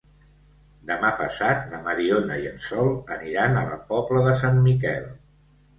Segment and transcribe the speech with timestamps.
[0.91, 5.11] Demà passat na Mariona i en Sol aniran a la Pobla de Sant Miquel.